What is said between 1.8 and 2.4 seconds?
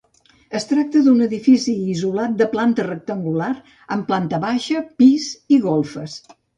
isolat